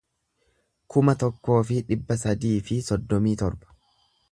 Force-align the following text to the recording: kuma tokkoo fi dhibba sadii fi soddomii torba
kuma 0.93 1.15
tokkoo 1.23 1.59
fi 1.71 1.77
dhibba 1.91 2.19
sadii 2.23 2.57
fi 2.71 2.81
soddomii 2.91 3.37
torba 3.45 3.79